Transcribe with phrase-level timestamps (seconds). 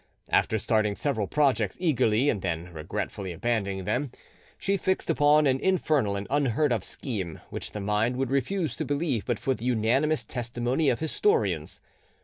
[0.31, 4.11] After starting several projects eagerly and then regretfully abandoning them,
[4.57, 8.83] she fixed upon an infernal and unheard of scheme, which the mind would refuse to
[8.83, 11.81] believe but for the unanimous testimony of historians.